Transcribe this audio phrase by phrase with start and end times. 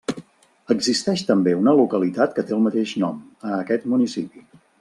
[0.75, 4.47] Existeix també una localitat que té el mateix nom, a aquest municipi.